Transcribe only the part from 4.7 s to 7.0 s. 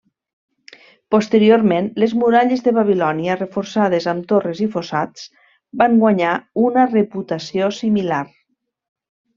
fossats, van guanyar una